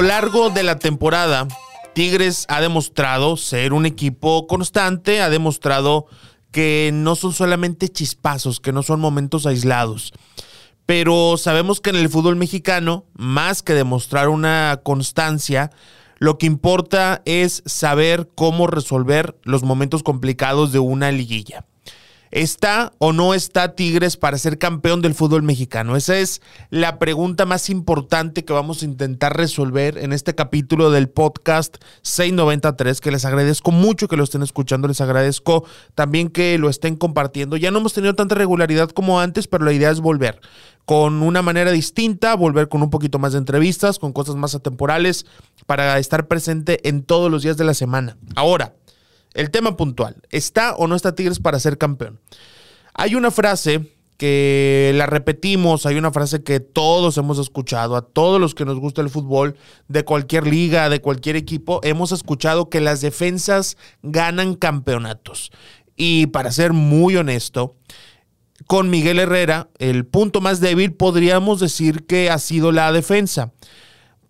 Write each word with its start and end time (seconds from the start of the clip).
Lo 0.00 0.06
largo 0.06 0.48
de 0.48 0.62
la 0.62 0.78
temporada, 0.78 1.46
Tigres 1.92 2.46
ha 2.48 2.62
demostrado 2.62 3.36
ser 3.36 3.74
un 3.74 3.84
equipo 3.84 4.46
constante, 4.46 5.20
ha 5.20 5.28
demostrado 5.28 6.06
que 6.50 6.90
no 6.94 7.16
son 7.16 7.34
solamente 7.34 7.90
chispazos, 7.90 8.60
que 8.60 8.72
no 8.72 8.82
son 8.82 8.98
momentos 8.98 9.44
aislados. 9.44 10.14
Pero 10.86 11.36
sabemos 11.36 11.82
que 11.82 11.90
en 11.90 11.96
el 11.96 12.08
fútbol 12.08 12.36
mexicano, 12.36 13.04
más 13.12 13.62
que 13.62 13.74
demostrar 13.74 14.30
una 14.30 14.80
constancia, 14.82 15.70
lo 16.16 16.38
que 16.38 16.46
importa 16.46 17.20
es 17.26 17.62
saber 17.66 18.30
cómo 18.34 18.68
resolver 18.68 19.38
los 19.42 19.64
momentos 19.64 20.02
complicados 20.02 20.72
de 20.72 20.78
una 20.78 21.12
liguilla. 21.12 21.66
¿Está 22.30 22.92
o 22.98 23.12
no 23.12 23.34
está 23.34 23.74
Tigres 23.74 24.16
para 24.16 24.38
ser 24.38 24.56
campeón 24.56 25.02
del 25.02 25.14
fútbol 25.14 25.42
mexicano? 25.42 25.96
Esa 25.96 26.16
es 26.16 26.40
la 26.70 27.00
pregunta 27.00 27.44
más 27.44 27.68
importante 27.70 28.44
que 28.44 28.52
vamos 28.52 28.82
a 28.82 28.84
intentar 28.84 29.36
resolver 29.36 29.98
en 29.98 30.12
este 30.12 30.36
capítulo 30.36 30.92
del 30.92 31.08
podcast 31.08 31.78
693, 32.02 33.00
que 33.00 33.10
les 33.10 33.24
agradezco 33.24 33.72
mucho 33.72 34.06
que 34.06 34.16
lo 34.16 34.22
estén 34.22 34.42
escuchando, 34.42 34.86
les 34.86 35.00
agradezco 35.00 35.64
también 35.96 36.28
que 36.28 36.56
lo 36.58 36.68
estén 36.68 36.94
compartiendo. 36.94 37.56
Ya 37.56 37.72
no 37.72 37.80
hemos 37.80 37.94
tenido 37.94 38.14
tanta 38.14 38.36
regularidad 38.36 38.90
como 38.90 39.18
antes, 39.18 39.48
pero 39.48 39.64
la 39.64 39.72
idea 39.72 39.90
es 39.90 39.98
volver 39.98 40.40
con 40.84 41.22
una 41.22 41.42
manera 41.42 41.70
distinta, 41.70 42.34
volver 42.34 42.68
con 42.68 42.82
un 42.82 42.90
poquito 42.90 43.18
más 43.18 43.32
de 43.32 43.38
entrevistas, 43.38 43.98
con 43.98 44.12
cosas 44.12 44.36
más 44.36 44.54
atemporales, 44.54 45.26
para 45.66 45.98
estar 45.98 46.26
presente 46.26 46.88
en 46.88 47.02
todos 47.02 47.30
los 47.30 47.42
días 47.42 47.56
de 47.56 47.64
la 47.64 47.74
semana. 47.74 48.16
Ahora, 48.34 48.74
el 49.34 49.50
tema 49.50 49.76
puntual, 49.76 50.16
¿está 50.30 50.74
o 50.74 50.86
no 50.86 50.96
está 50.96 51.14
Tigres 51.14 51.38
para 51.38 51.60
ser 51.60 51.78
campeón? 51.78 52.20
Hay 52.94 53.14
una 53.14 53.30
frase 53.30 53.92
que 54.20 54.92
la 54.96 55.06
repetimos, 55.06 55.86
hay 55.86 55.96
una 55.96 56.12
frase 56.12 56.42
que 56.42 56.60
todos 56.60 57.16
hemos 57.16 57.38
escuchado, 57.38 57.96
a 57.96 58.02
todos 58.02 58.38
los 58.38 58.54
que 58.54 58.66
nos 58.66 58.78
gusta 58.78 59.00
el 59.00 59.08
fútbol, 59.08 59.56
de 59.88 60.04
cualquier 60.04 60.46
liga, 60.46 60.90
de 60.90 61.00
cualquier 61.00 61.36
equipo, 61.36 61.80
hemos 61.84 62.12
escuchado 62.12 62.68
que 62.68 62.82
las 62.82 63.00
defensas 63.00 63.78
ganan 64.02 64.56
campeonatos. 64.56 65.50
Y 65.96 66.26
para 66.26 66.52
ser 66.52 66.74
muy 66.74 67.16
honesto, 67.16 67.76
con 68.66 68.90
Miguel 68.90 69.20
Herrera, 69.20 69.68
el 69.78 70.04
punto 70.04 70.42
más 70.42 70.60
débil 70.60 70.92
podríamos 70.92 71.58
decir 71.58 72.04
que 72.04 72.28
ha 72.28 72.38
sido 72.38 72.72
la 72.72 72.92
defensa 72.92 73.52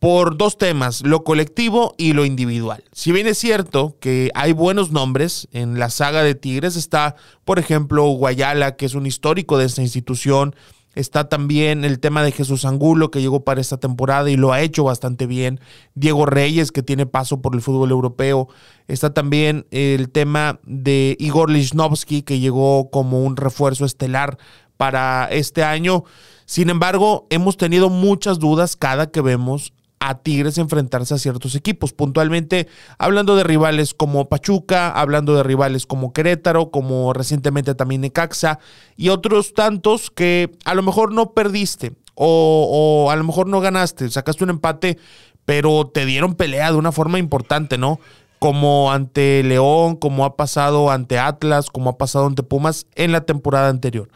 por 0.01 0.39
dos 0.39 0.57
temas, 0.57 1.03
lo 1.03 1.25
colectivo 1.25 1.95
y 1.99 2.15
lo 2.15 2.25
individual. 2.25 2.83
Si 2.91 3.13
bien 3.13 3.27
es 3.27 3.37
cierto 3.37 3.97
que 4.01 4.31
hay 4.35 4.53
buenos 4.53 4.91
nombres 4.93 5.47
en 5.53 5.79
la 5.79 5.91
saga 5.91 6.23
de 6.23 6.35
Tigres, 6.35 6.75
está, 6.75 7.17
por 7.45 7.59
ejemplo, 7.59 8.07
Guayala, 8.07 8.77
que 8.77 8.87
es 8.87 8.95
un 8.95 9.07
histórico 9.07 9.59
de 9.59 9.67
esta 9.67 9.83
institución. 9.83 10.57
Está 10.95 11.29
también 11.29 11.85
el 11.85 12.01
tema 12.01 12.23
de 12.23 12.33
Jesús 12.33 12.65
Angulo, 12.65 13.11
que 13.11 13.21
llegó 13.21 13.45
para 13.45 13.61
esta 13.61 13.77
temporada 13.77 14.31
y 14.31 14.37
lo 14.37 14.55
ha 14.55 14.63
hecho 14.63 14.85
bastante 14.85 15.27
bien. 15.27 15.61
Diego 15.95 16.25
Reyes, 16.25 16.73
que 16.73 16.83
tiene 16.83 17.05
paso 17.05 17.43
por 17.43 17.55
el 17.55 17.61
fútbol 17.61 17.91
europeo. 17.91 18.49
Está 18.89 19.13
también 19.13 19.67
el 19.71 20.09
tema 20.09 20.61
de 20.65 21.15
Igor 21.21 21.51
Lichnowsky, 21.51 22.23
que 22.23 22.41
llegó 22.41 22.91
como 22.91 23.23
un 23.23 23.37
refuerzo 23.37 23.85
estelar 23.85 24.39
para 24.79 25.29
este 25.31 25.63
año. 25.63 26.05
Sin 26.47 26.71
embargo, 26.71 27.27
hemos 27.29 27.59
tenido 27.59 27.91
muchas 27.91 28.39
dudas 28.39 28.77
cada 28.77 29.11
que 29.11 29.21
vemos 29.21 29.75
a 30.01 30.19
Tigres 30.19 30.57
enfrentarse 30.59 31.15
a 31.15 31.19
ciertos 31.19 31.55
equipos. 31.55 31.93
Puntualmente, 31.93 32.67
hablando 32.99 33.37
de 33.37 33.45
rivales 33.45 33.95
como 33.95 34.29
Pachuca, 34.29 34.91
hablando 34.91 35.37
de 35.37 35.43
rivales 35.43 35.87
como 35.87 36.13
Querétaro, 36.13 36.71
como 36.71 37.13
recientemente 37.13 37.75
también 37.75 38.01
Necaxa 38.01 38.59
y 38.97 39.11
otros 39.11 39.53
tantos 39.53 40.11
que 40.11 40.51
a 40.65 40.75
lo 40.75 40.83
mejor 40.83 41.13
no 41.13 41.33
perdiste 41.33 41.93
o, 42.15 43.09
a 43.11 43.17
lo 43.17 43.25
mejor 43.25 43.47
no 43.47 43.61
ganaste, 43.61 44.11
sacaste 44.11 44.45
un 44.45 44.51
empate, 44.51 44.99
pero 45.45 45.87
te 45.87 46.05
dieron 46.07 46.35
pelea 46.35 46.71
de 46.71 46.77
una 46.79 46.93
forma 46.93 47.19
importante, 47.19 47.79
¿no? 47.79 48.01
Como 48.39 48.91
ante 48.93 49.43
León, 49.43 49.97
como 49.97 50.25
ha 50.25 50.37
pasado 50.37 50.91
ante 50.91 51.19
Atlas, 51.19 51.69
como 51.71 51.91
ha 51.91 51.99
pasado 51.99 52.27
ante 52.27 52.43
Pumas 52.43 52.87
en 52.95 53.13
la 53.13 53.27
temporada 53.27 53.69
anterior. 53.69 54.09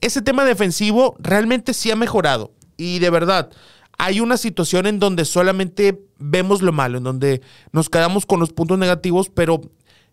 Ese 0.00 0.22
tema 0.22 0.44
defensivo 0.44 1.16
realmente 1.18 1.74
sí 1.74 1.90
ha 1.90 1.96
mejorado 1.96 2.52
y 2.76 3.00
de 3.00 3.10
verdad 3.10 3.50
hay 3.98 4.20
una 4.20 4.36
situación 4.36 4.86
en 4.86 4.98
donde 4.98 5.24
solamente 5.24 6.00
vemos 6.18 6.62
lo 6.62 6.72
malo, 6.72 6.98
en 6.98 7.04
donde 7.04 7.42
nos 7.72 7.88
quedamos 7.88 8.26
con 8.26 8.40
los 8.40 8.52
puntos 8.52 8.78
negativos, 8.78 9.30
pero 9.30 9.60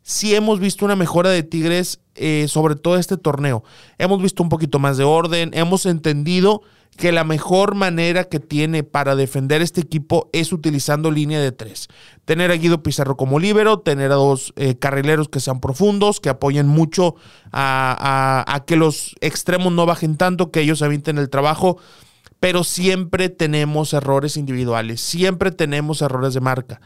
sí 0.01 0.35
hemos 0.35 0.59
visto 0.59 0.85
una 0.85 0.95
mejora 0.95 1.29
de 1.29 1.43
Tigres, 1.43 1.99
eh, 2.15 2.47
sobre 2.47 2.75
todo 2.75 2.97
este 2.97 3.17
torneo. 3.17 3.63
Hemos 3.97 4.21
visto 4.21 4.43
un 4.43 4.49
poquito 4.49 4.79
más 4.79 4.97
de 4.97 5.03
orden, 5.03 5.51
hemos 5.53 5.85
entendido 5.85 6.61
que 6.97 7.11
la 7.11 7.23
mejor 7.23 7.75
manera 7.75 8.25
que 8.25 8.39
tiene 8.39 8.83
para 8.83 9.15
defender 9.15 9.61
este 9.61 9.81
equipo 9.81 10.29
es 10.31 10.53
utilizando 10.53 11.09
línea 11.09 11.41
de 11.41 11.51
tres. 11.51 11.87
Tener 12.25 12.51
a 12.51 12.55
Guido 12.55 12.83
Pizarro 12.83 13.17
como 13.17 13.39
líbero, 13.39 13.79
tener 13.79 14.11
a 14.11 14.15
dos 14.15 14.53
eh, 14.57 14.75
carrileros 14.75 15.27
que 15.27 15.39
sean 15.39 15.59
profundos, 15.59 16.19
que 16.19 16.29
apoyen 16.29 16.67
mucho 16.67 17.15
a, 17.51 18.43
a, 18.47 18.65
que 18.65 18.75
los 18.75 19.15
extremos 19.21 19.73
no 19.73 19.85
bajen 19.85 20.17
tanto, 20.17 20.51
que 20.51 20.61
ellos 20.61 20.81
avienten 20.81 21.17
el 21.17 21.29
trabajo 21.29 21.77
pero 22.43 22.65
siempre 22.65 23.29
tenemos 23.29 23.93
errores 23.93 24.35
individuales, 24.35 24.99
siempre 24.99 25.49
tenemos 25.49 26.01
errores 26.01 26.33
de 26.33 26.41
marca. 26.41 26.81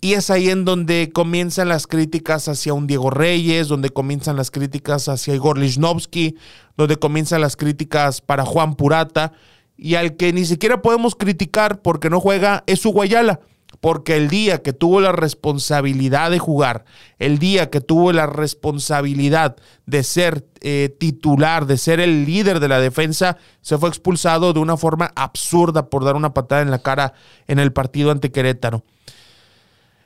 Y 0.00 0.14
es 0.14 0.30
ahí 0.30 0.48
en 0.48 0.64
donde 0.64 1.10
comienzan 1.12 1.68
las 1.68 1.86
críticas 1.86 2.48
hacia 2.48 2.72
un 2.72 2.86
Diego 2.86 3.10
Reyes, 3.10 3.68
donde 3.68 3.90
comienzan 3.90 4.36
las 4.36 4.50
críticas 4.50 5.10
hacia 5.10 5.34
Igor 5.34 5.58
Lichnowsky, 5.58 6.38
donde 6.74 6.96
comienzan 6.96 7.42
las 7.42 7.54
críticas 7.54 8.22
para 8.22 8.46
Juan 8.46 8.76
Purata, 8.76 9.32
y 9.76 9.96
al 9.96 10.16
que 10.16 10.32
ni 10.32 10.46
siquiera 10.46 10.80
podemos 10.80 11.16
criticar 11.16 11.82
porque 11.82 12.08
no 12.08 12.18
juega 12.18 12.64
es 12.66 12.82
Guayala 12.82 13.40
porque 13.80 14.16
el 14.16 14.28
día 14.28 14.62
que 14.62 14.72
tuvo 14.72 15.00
la 15.00 15.12
responsabilidad 15.12 16.30
de 16.30 16.38
jugar, 16.38 16.84
el 17.18 17.38
día 17.38 17.70
que 17.70 17.80
tuvo 17.80 18.12
la 18.12 18.26
responsabilidad 18.26 19.56
de 19.86 20.02
ser 20.02 20.46
eh, 20.60 20.94
titular, 20.98 21.66
de 21.66 21.78
ser 21.78 22.00
el 22.00 22.24
líder 22.24 22.60
de 22.60 22.68
la 22.68 22.80
defensa, 22.80 23.36
se 23.60 23.78
fue 23.78 23.88
expulsado 23.88 24.52
de 24.52 24.60
una 24.60 24.76
forma 24.76 25.12
absurda 25.16 25.90
por 25.90 26.04
dar 26.04 26.16
una 26.16 26.34
patada 26.34 26.62
en 26.62 26.70
la 26.70 26.80
cara 26.80 27.14
en 27.46 27.58
el 27.58 27.72
partido 27.72 28.10
ante 28.10 28.32
Querétaro. 28.32 28.84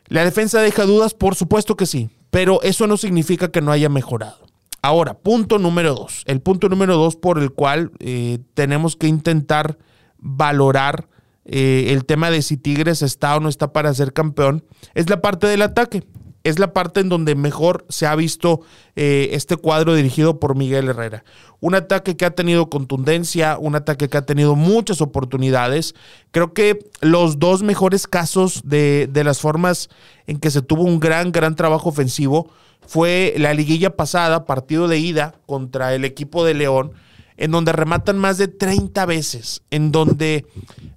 ¿La 0.06 0.24
defensa 0.24 0.60
deja 0.60 0.84
dudas? 0.84 1.14
Por 1.14 1.34
supuesto 1.34 1.76
que 1.76 1.86
sí, 1.86 2.10
pero 2.30 2.62
eso 2.62 2.86
no 2.86 2.96
significa 2.96 3.50
que 3.50 3.60
no 3.60 3.72
haya 3.72 3.88
mejorado. 3.88 4.46
Ahora, 4.80 5.14
punto 5.14 5.58
número 5.58 5.94
dos. 5.94 6.22
El 6.26 6.40
punto 6.40 6.68
número 6.68 6.96
dos 6.96 7.16
por 7.16 7.38
el 7.38 7.52
cual 7.52 7.90
eh, 7.98 8.38
tenemos 8.54 8.96
que 8.96 9.08
intentar 9.08 9.76
valorar 10.18 11.08
eh, 11.48 11.86
el 11.88 12.04
tema 12.04 12.31
de 12.31 12.42
si 12.42 12.59
Tigres 12.59 13.00
está 13.00 13.34
o 13.36 13.41
no 13.41 13.48
está 13.48 13.72
para 13.72 13.92
ser 13.94 14.12
campeón, 14.12 14.64
es 14.94 15.09
la 15.09 15.22
parte 15.22 15.47
del 15.47 15.62
ataque. 15.62 16.04
Es 16.44 16.59
la 16.59 16.72
parte 16.72 17.00
en 17.00 17.09
donde 17.09 17.34
mejor 17.34 17.84
se 17.88 18.06
ha 18.06 18.14
visto 18.14 18.60
eh, 18.97 19.31
este 19.32 19.56
cuadro 19.56 19.94
dirigido 19.94 20.38
por 20.38 20.54
Miguel 20.54 20.88
Herrera. 20.88 21.25
Un 21.60 21.75
ataque 21.75 22.16
que 22.16 22.25
ha 22.25 22.31
tenido 22.31 22.70
contundencia, 22.70 23.58
un 23.58 23.75
ataque 23.75 24.08
que 24.08 24.16
ha 24.16 24.25
tenido 24.25 24.54
muchas 24.54 25.00
oportunidades. 25.00 25.94
Creo 26.31 26.54
que 26.54 26.78
los 27.00 27.38
dos 27.38 27.62
mejores 27.62 28.06
casos 28.06 28.62
de, 28.64 29.08
de 29.10 29.25
las 29.25 29.41
formas 29.41 29.91
en 30.26 30.38
que 30.38 30.50
se 30.50 30.62
tuvo 30.62 30.84
un 30.84 31.00
gran, 31.00 31.32
gran 31.32 31.56
trabajo 31.56 31.88
ofensivo 31.88 32.50
fue 32.87 33.34
la 33.37 33.53
liguilla 33.53 33.97
pasada, 33.97 34.47
partido 34.47 34.87
de 34.87 34.98
ida 34.98 35.34
contra 35.44 35.94
el 35.94 36.04
equipo 36.04 36.44
de 36.44 36.54
León, 36.54 36.93
en 37.38 37.52
donde 37.52 37.73
rematan 37.73 38.19
más 38.19 38.37
de 38.37 38.49
30 38.49 39.06
veces, 39.06 39.62
en 39.70 39.93
donde 39.93 40.44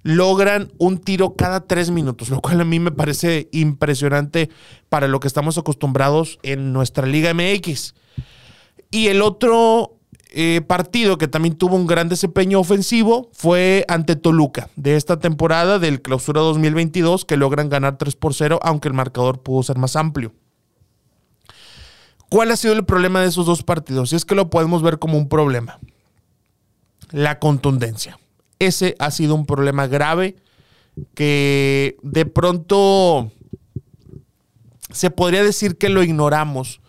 logran 0.02 0.72
un 0.76 0.98
tiro 0.98 1.34
cada 1.36 1.60
tres 1.60 1.90
minutos, 1.90 2.30
lo 2.30 2.40
cual 2.40 2.60
a 2.60 2.64
mí 2.64 2.80
me 2.80 2.90
parece 2.90 3.48
impresionante 3.52 4.50
para 4.88 5.06
lo 5.06 5.20
que 5.20 5.28
estamos 5.28 5.56
acostumbrados 5.56 6.40
en 6.42 6.72
nuestra 6.72 7.06
Liga 7.06 7.32
MX. 7.32 7.94
Y 8.90 9.06
el 9.06 9.22
otro 9.22 10.00
eh, 10.30 10.62
partido 10.66 11.16
que 11.16 11.28
también 11.28 11.54
tuvo 11.54 11.76
un 11.76 11.86
gran 11.86 12.08
desempeño 12.08 12.58
ofensivo 12.58 13.30
fue 13.32 13.84
ante 13.86 14.16
Toluca 14.16 14.68
de 14.74 14.96
esta 14.96 15.20
temporada 15.20 15.78
del 15.78 16.02
clausura 16.02 16.40
2022 16.40 17.24
que 17.24 17.36
logran 17.36 17.68
ganar 17.68 17.98
3 17.98 18.16
por 18.16 18.34
0 18.34 18.58
aunque 18.62 18.88
el 18.88 18.94
marcador 18.94 19.42
pudo 19.42 19.62
ser 19.62 19.78
más 19.78 19.94
amplio. 19.94 20.34
¿Cuál 22.28 22.50
ha 22.50 22.56
sido 22.56 22.74
el 22.74 22.84
problema 22.84 23.20
de 23.20 23.28
esos 23.28 23.46
dos 23.46 23.62
partidos? 23.62 24.12
Y 24.12 24.16
es 24.16 24.24
que 24.24 24.34
lo 24.34 24.50
podemos 24.50 24.82
ver 24.82 24.98
como 24.98 25.18
un 25.18 25.28
problema 25.28 25.78
la 27.12 27.38
contundencia. 27.38 28.18
Ese 28.58 28.94
ha 28.98 29.10
sido 29.10 29.34
un 29.34 29.46
problema 29.46 29.86
grave 29.86 30.36
que 31.14 31.96
de 32.02 32.26
pronto 32.26 33.30
se 34.90 35.10
podría 35.10 35.42
decir 35.42 35.78
que 35.78 35.88
lo 35.88 36.02
ignoramos 36.02 36.80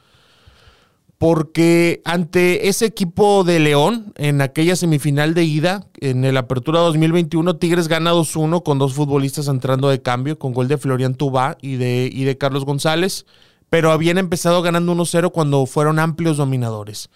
porque 1.24 2.02
ante 2.04 2.68
ese 2.68 2.86
equipo 2.86 3.46
de 3.46 3.58
León, 3.58 4.12
en 4.18 4.42
aquella 4.42 4.76
semifinal 4.76 5.34
de 5.34 5.46
ida, 5.46 5.88
en 6.02 6.26
el 6.26 6.36
Apertura 6.36 6.82
2021, 6.82 7.56
Tigres 7.56 7.88
gana 7.88 8.12
2-1 8.12 8.62
con 8.62 8.78
dos 8.78 8.94
futbolistas 8.94 9.48
entrando 9.48 9.88
de 9.88 10.02
cambio, 10.02 10.38
con 10.38 10.52
gol 10.52 10.68
de 10.68 10.78
Florian 10.78 11.16
Tubá 11.16 11.58
y 11.62 11.78
de, 11.78 12.10
y 12.12 12.26
de 12.26 12.38
Carlos 12.38 12.66
González, 12.66 13.26
pero 13.70 13.94
habían 13.94 14.18
empezado 14.18 14.62
ganando 14.62 14.94
1-0 14.94 15.32
cuando 15.32 15.66
fueron 15.66 15.98
amplios 15.98 16.36
dominadores. 16.36 17.10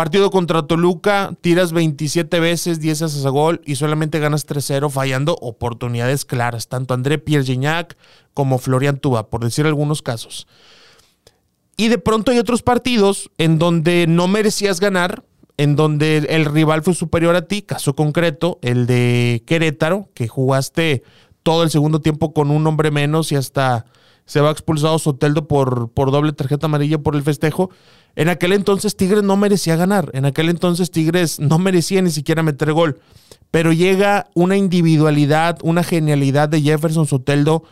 Partido 0.00 0.30
contra 0.30 0.62
Toluca, 0.62 1.34
tiras 1.42 1.72
27 1.72 2.40
veces, 2.40 2.80
10 2.80 3.02
haces 3.02 3.26
a 3.26 3.28
gol 3.28 3.60
y 3.66 3.74
solamente 3.74 4.18
ganas 4.18 4.46
3-0 4.46 4.88
fallando 4.88 5.36
oportunidades 5.42 6.24
claras, 6.24 6.68
tanto 6.68 6.94
André 6.94 7.18
Pierre 7.18 7.44
como 8.32 8.56
Florian 8.56 8.96
Tuba, 8.96 9.28
por 9.28 9.44
decir 9.44 9.66
algunos 9.66 10.00
casos. 10.00 10.46
Y 11.76 11.88
de 11.88 11.98
pronto 11.98 12.30
hay 12.30 12.38
otros 12.38 12.62
partidos 12.62 13.30
en 13.36 13.58
donde 13.58 14.06
no 14.08 14.26
merecías 14.26 14.80
ganar, 14.80 15.22
en 15.58 15.76
donde 15.76 16.16
el 16.30 16.46
rival 16.46 16.82
fue 16.82 16.94
superior 16.94 17.36
a 17.36 17.46
ti, 17.46 17.60
caso 17.60 17.94
concreto, 17.94 18.58
el 18.62 18.86
de 18.86 19.42
Querétaro, 19.44 20.08
que 20.14 20.28
jugaste 20.28 21.02
todo 21.42 21.62
el 21.62 21.68
segundo 21.68 22.00
tiempo 22.00 22.32
con 22.32 22.50
un 22.50 22.66
hombre 22.66 22.90
menos 22.90 23.32
y 23.32 23.36
hasta 23.36 23.84
se 24.30 24.40
va 24.40 24.52
expulsado 24.52 24.96
Soteldo 25.00 25.48
por, 25.48 25.90
por 25.90 26.12
doble 26.12 26.32
tarjeta 26.32 26.66
amarilla 26.66 26.98
por 26.98 27.16
el 27.16 27.24
festejo. 27.24 27.68
En 28.14 28.28
aquel 28.28 28.52
entonces 28.52 28.94
Tigres 28.94 29.24
no 29.24 29.36
merecía 29.36 29.74
ganar. 29.74 30.08
En 30.12 30.24
aquel 30.24 30.50
entonces 30.50 30.92
Tigres 30.92 31.40
no 31.40 31.58
merecía 31.58 32.00
ni 32.00 32.12
siquiera 32.12 32.44
meter 32.44 32.72
gol. 32.72 33.00
Pero 33.50 33.72
llega 33.72 34.28
una 34.34 34.56
individualidad, 34.56 35.58
una 35.64 35.82
genialidad 35.82 36.48
de 36.48 36.62
Jefferson 36.62 37.08
Soteldo 37.08 37.64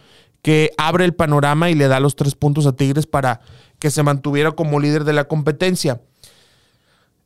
que 0.42 0.72
abre 0.76 1.04
el 1.04 1.14
panorama 1.14 1.70
y 1.70 1.76
le 1.76 1.86
da 1.86 2.00
los 2.00 2.16
tres 2.16 2.34
puntos 2.34 2.66
a 2.66 2.72
Tigres 2.72 3.06
para 3.06 3.40
que 3.78 3.92
se 3.92 4.02
mantuviera 4.02 4.50
como 4.50 4.80
líder 4.80 5.04
de 5.04 5.12
la 5.12 5.28
competencia. 5.28 6.00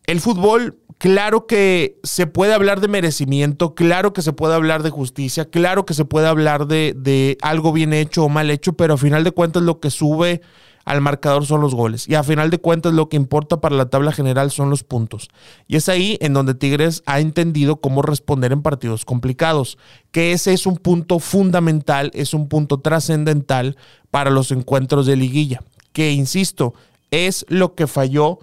El 0.04 0.20
fútbol, 0.20 0.76
claro 1.02 1.48
que 1.48 1.98
se 2.04 2.28
puede 2.28 2.54
hablar 2.54 2.80
de 2.80 2.86
merecimiento, 2.86 3.74
claro 3.74 4.12
que 4.12 4.22
se 4.22 4.32
puede 4.32 4.54
hablar 4.54 4.84
de 4.84 4.90
justicia, 4.90 5.46
claro 5.46 5.84
que 5.84 5.94
se 5.94 6.04
puede 6.04 6.28
hablar 6.28 6.68
de, 6.68 6.94
de 6.96 7.38
algo 7.42 7.72
bien 7.72 7.92
hecho 7.92 8.22
o 8.22 8.28
mal 8.28 8.52
hecho, 8.52 8.74
pero 8.74 8.94
a 8.94 8.96
final 8.96 9.24
de 9.24 9.32
cuentas 9.32 9.64
lo 9.64 9.80
que 9.80 9.90
sube 9.90 10.42
al 10.84 11.00
marcador 11.00 11.44
son 11.44 11.60
los 11.60 11.74
goles. 11.74 12.08
Y 12.08 12.14
a 12.14 12.22
final 12.22 12.50
de 12.50 12.58
cuentas 12.58 12.92
lo 12.92 13.08
que 13.08 13.16
importa 13.16 13.60
para 13.60 13.74
la 13.74 13.90
tabla 13.90 14.12
general 14.12 14.52
son 14.52 14.70
los 14.70 14.84
puntos. 14.84 15.28
Y 15.66 15.74
es 15.74 15.88
ahí 15.88 16.18
en 16.20 16.34
donde 16.34 16.54
Tigres 16.54 17.02
ha 17.04 17.18
entendido 17.18 17.80
cómo 17.80 18.02
responder 18.02 18.52
en 18.52 18.62
partidos 18.62 19.04
complicados, 19.04 19.78
que 20.12 20.30
ese 20.30 20.52
es 20.52 20.66
un 20.66 20.76
punto 20.76 21.18
fundamental, 21.18 22.12
es 22.14 22.32
un 22.32 22.48
punto 22.48 22.78
trascendental 22.78 23.76
para 24.12 24.30
los 24.30 24.52
encuentros 24.52 25.06
de 25.06 25.16
liguilla, 25.16 25.64
que 25.92 26.12
insisto, 26.12 26.74
es 27.10 27.44
lo 27.48 27.74
que 27.74 27.88
falló 27.88 28.38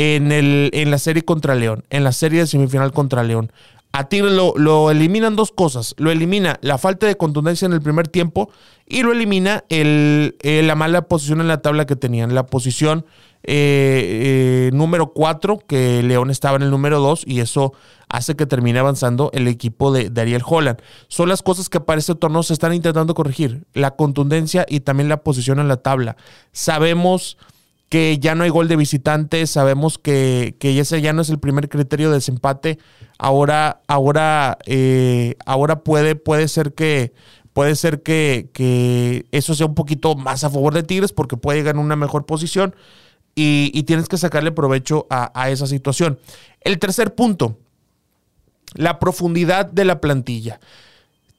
en, 0.00 0.32
el, 0.32 0.70
en 0.72 0.90
la 0.90 0.96
serie 0.96 1.22
contra 1.24 1.54
León, 1.54 1.84
en 1.90 2.04
la 2.04 2.12
serie 2.12 2.40
de 2.40 2.46
semifinal 2.46 2.90
contra 2.90 3.22
León. 3.22 3.52
A 3.92 4.08
Tigres 4.08 4.32
lo, 4.32 4.90
eliminan 4.90 5.36
dos 5.36 5.52
cosas. 5.52 5.94
Lo 5.98 6.10
elimina 6.10 6.58
la 6.62 6.78
falta 6.78 7.06
de 7.06 7.16
contundencia 7.16 7.66
en 7.66 7.72
el 7.72 7.82
primer 7.82 8.08
tiempo 8.08 8.50
y 8.86 9.02
lo 9.02 9.12
elimina 9.12 9.64
el, 9.68 10.36
eh, 10.42 10.62
la 10.62 10.74
mala 10.74 11.02
posición 11.02 11.40
en 11.40 11.48
la 11.48 11.60
tabla 11.60 11.84
que 11.84 11.96
tenían. 11.96 12.34
La 12.34 12.46
posición 12.46 13.04
eh, 13.42 14.68
eh, 14.68 14.70
número 14.72 15.12
4, 15.12 15.58
que 15.66 16.02
León 16.02 16.30
estaba 16.30 16.56
en 16.56 16.62
el 16.62 16.70
número 16.70 17.00
2 17.00 17.24
y 17.26 17.40
eso 17.40 17.74
hace 18.08 18.36
que 18.36 18.46
termine 18.46 18.78
avanzando 18.78 19.30
el 19.34 19.48
equipo 19.48 19.92
de, 19.92 20.08
de, 20.08 20.20
Ariel 20.20 20.42
Holland. 20.46 20.80
Son 21.08 21.28
las 21.28 21.42
cosas 21.42 21.68
que 21.68 21.80
para 21.80 21.98
este 21.98 22.14
torneo 22.14 22.42
se 22.42 22.54
están 22.54 22.72
intentando 22.72 23.12
corregir. 23.12 23.64
La 23.74 23.96
contundencia 23.96 24.64
y 24.66 24.80
también 24.80 25.10
la 25.10 25.24
posición 25.24 25.58
en 25.58 25.68
la 25.68 25.78
tabla. 25.78 26.16
Sabemos 26.52 27.36
que 27.90 28.18
ya 28.20 28.36
no 28.36 28.44
hay 28.44 28.50
gol 28.50 28.68
de 28.68 28.76
visitantes, 28.76 29.50
sabemos 29.50 29.98
que, 29.98 30.56
que 30.60 30.78
ese 30.78 31.02
ya 31.02 31.12
no 31.12 31.22
es 31.22 31.28
el 31.28 31.40
primer 31.40 31.68
criterio 31.68 32.08
de 32.08 32.14
desempate, 32.14 32.78
ahora, 33.18 33.82
ahora, 33.88 34.58
eh, 34.64 35.34
ahora 35.44 35.80
puede, 35.80 36.14
puede 36.14 36.46
ser 36.48 36.72
que 36.72 37.12
puede 37.52 37.74
ser 37.74 38.02
que, 38.02 38.48
que, 38.52 39.26
eso 39.32 39.56
sea 39.56 39.66
un 39.66 39.74
poquito 39.74 40.14
más 40.14 40.44
a 40.44 40.50
favor 40.50 40.72
de 40.72 40.84
Tigres 40.84 41.12
porque 41.12 41.36
puede 41.36 41.58
llegar 41.58 41.74
en 41.74 41.80
una 41.80 41.96
mejor 41.96 42.26
posición 42.26 42.76
y, 43.34 43.82
tienes 43.82 44.08
que 44.08 44.18
sacarle 44.18 44.52
provecho 44.52 45.06
a 45.10 45.50
esa 45.50 45.66
situación. 45.66 46.18
El 46.60 46.78
tercer 46.78 47.14
punto, 47.14 47.58
la 48.74 49.00
profundidad 49.00 49.66
de 49.66 49.84
la 49.84 50.00
plantilla. 50.00 50.60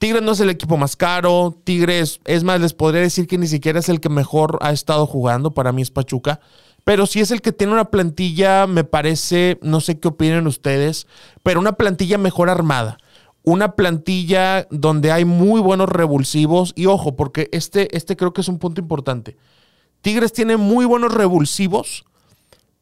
Tigres 0.01 0.23
no 0.23 0.31
es 0.31 0.39
el 0.39 0.49
equipo 0.49 0.77
más 0.77 0.95
caro. 0.95 1.55
Tigres, 1.63 2.21
es 2.25 2.43
más, 2.43 2.59
les 2.59 2.73
podría 2.73 3.01
decir 3.01 3.27
que 3.27 3.37
ni 3.37 3.45
siquiera 3.45 3.77
es 3.77 3.87
el 3.87 3.99
que 3.99 4.09
mejor 4.09 4.57
ha 4.61 4.71
estado 4.71 5.05
jugando. 5.05 5.53
Para 5.53 5.71
mí 5.73 5.83
es 5.83 5.91
Pachuca. 5.91 6.39
Pero 6.83 7.05
sí 7.05 7.19
es 7.19 7.29
el 7.29 7.43
que 7.43 7.51
tiene 7.51 7.73
una 7.73 7.91
plantilla, 7.91 8.65
me 8.65 8.83
parece, 8.83 9.59
no 9.61 9.79
sé 9.79 9.99
qué 9.99 10.07
opinen 10.07 10.47
ustedes, 10.47 11.05
pero 11.43 11.59
una 11.59 11.73
plantilla 11.73 12.17
mejor 12.17 12.49
armada. 12.49 12.97
Una 13.43 13.75
plantilla 13.75 14.67
donde 14.71 15.11
hay 15.11 15.23
muy 15.23 15.61
buenos 15.61 15.87
revulsivos. 15.87 16.73
Y 16.75 16.87
ojo, 16.87 17.15
porque 17.15 17.47
este, 17.51 17.95
este 17.95 18.17
creo 18.17 18.33
que 18.33 18.41
es 18.41 18.47
un 18.47 18.57
punto 18.57 18.81
importante. 18.81 19.37
Tigres 20.01 20.33
tiene 20.33 20.57
muy 20.57 20.85
buenos 20.85 21.13
revulsivos 21.13 22.05